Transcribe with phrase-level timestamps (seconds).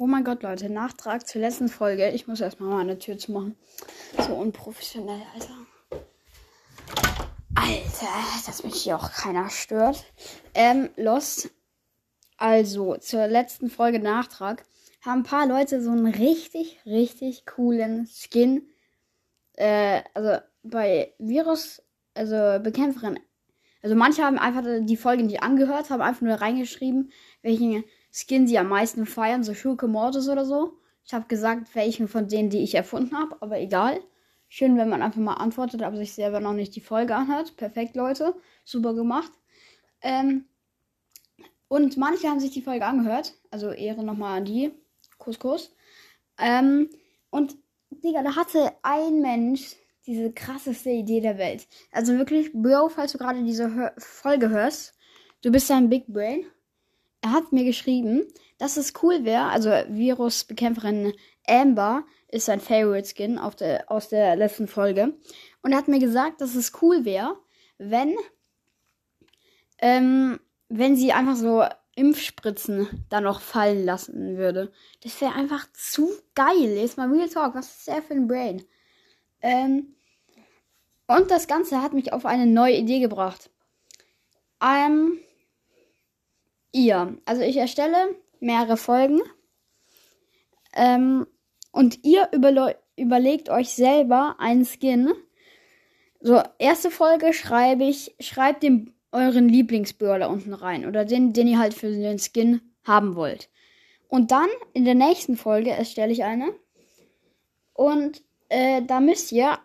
[0.00, 2.10] Oh mein Gott, Leute, Nachtrag zur letzten Folge.
[2.10, 3.56] Ich muss erstmal meine Tür zu machen.
[4.24, 6.04] So unprofessionell, Alter.
[7.56, 8.06] Alter,
[8.46, 10.04] dass mich hier auch keiner stört.
[10.54, 11.50] Ähm, Lost.
[12.36, 14.62] Also, zur letzten Folge Nachtrag
[15.04, 18.68] haben ein paar Leute so einen richtig, richtig coolen Skin.
[19.54, 21.82] Äh, also bei Virus,
[22.14, 23.18] also Bekämpferin.
[23.82, 27.10] Also manche haben einfach die Folge nicht angehört, haben einfach nur reingeschrieben,
[27.42, 30.78] welchen Skin sie am meisten feiern, so Schurke Mortis oder so.
[31.04, 34.00] Ich habe gesagt, welchen von denen, die ich erfunden habe, aber egal.
[34.48, 37.56] Schön, wenn man einfach mal antwortet, aber sich selber noch nicht die Folge anhört.
[37.56, 38.34] Perfekt, Leute.
[38.64, 39.30] Super gemacht.
[40.00, 40.46] Ähm,
[41.68, 43.34] und manche haben sich die Folge angehört.
[43.50, 44.72] Also Ehre nochmal an die.
[45.18, 45.74] Kuss, Kuss.
[46.38, 46.88] Ähm,
[47.30, 47.56] und,
[47.90, 51.68] Digga, da hatte ein Mensch diese krasseste Idee der Welt.
[51.92, 54.96] Also wirklich, Bro, falls du gerade diese Hör Folge hörst,
[55.42, 56.46] du bist ein Big Brain.
[57.20, 58.26] Er hat mir geschrieben,
[58.58, 61.12] dass es cool wäre, also Virusbekämpferin
[61.46, 65.14] Amber ist sein Favorite Skin der, aus der letzten Folge.
[65.62, 67.36] Und er hat mir gesagt, dass es cool wäre,
[67.78, 68.14] wenn,
[69.78, 71.64] ähm, wenn sie einfach so
[71.96, 74.70] Impfspritzen da noch fallen lassen würde.
[75.02, 76.76] Das wäre einfach zu geil.
[76.76, 77.54] Jetzt mal Real Talk.
[77.54, 78.64] Was ist der für ein Brain?
[79.40, 79.96] Ähm,
[81.08, 83.50] und das Ganze hat mich auf eine neue Idee gebracht.
[84.62, 85.18] Ähm,
[86.72, 87.16] ihr.
[87.24, 89.20] Also ich erstelle mehrere Folgen.
[90.74, 91.26] Ähm,
[91.72, 92.28] und ihr
[92.96, 95.12] überlegt euch selber einen Skin.
[96.20, 100.86] So, erste Folge schreibe ich, schreibt den euren Lieblingsbrawler unten rein.
[100.86, 103.48] Oder den, den ihr halt für den Skin haben wollt.
[104.08, 106.52] Und dann in der nächsten Folge erstelle ich eine.
[107.74, 109.58] Und äh, da müsst ihr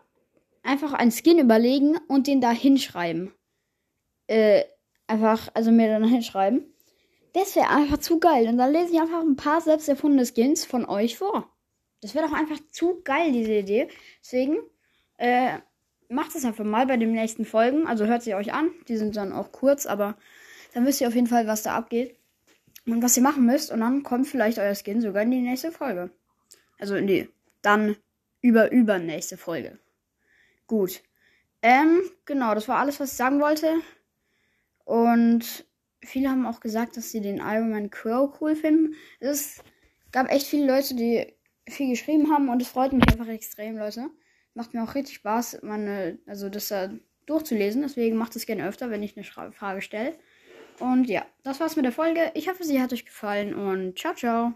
[0.62, 3.34] einfach einen Skin überlegen und den da hinschreiben.
[4.28, 4.64] Äh,
[5.08, 6.73] einfach, also mir dann hinschreiben.
[7.34, 8.48] Das wäre einfach zu geil.
[8.48, 11.50] Und dann lese ich einfach ein paar selbst erfundene Skins von euch vor.
[12.02, 13.88] Das wäre doch einfach zu geil, diese Idee.
[14.22, 14.58] Deswegen,
[15.18, 15.58] äh,
[16.10, 17.88] macht es einfach mal bei den nächsten Folgen.
[17.88, 18.72] Also hört sie euch an.
[18.88, 20.16] Die sind dann auch kurz, aber
[20.74, 22.16] dann wisst ihr auf jeden Fall, was da abgeht.
[22.86, 23.72] Und was ihr machen müsst.
[23.72, 26.12] Und dann kommt vielleicht euer Skin sogar in die nächste Folge.
[26.78, 27.30] Also in die
[27.62, 27.96] dann
[28.42, 29.80] über übernächste Folge.
[30.68, 31.02] Gut.
[31.62, 33.76] Ähm, genau, das war alles, was ich sagen wollte.
[34.84, 35.66] Und
[36.06, 38.96] viele haben auch gesagt, dass sie den Iron Man Crow cool finden.
[39.20, 39.64] Es
[40.12, 41.34] gab echt viele Leute, die
[41.70, 44.10] viel geschrieben haben und es freut mich einfach extrem, Leute.
[44.54, 46.92] Macht mir auch richtig Spaß, meine, also das da
[47.26, 47.82] durchzulesen.
[47.82, 50.14] Deswegen macht es gerne öfter, wenn ich eine Frage stelle.
[50.80, 52.32] Und ja, das war's mit der Folge.
[52.34, 54.54] Ich hoffe, sie hat euch gefallen und ciao, ciao.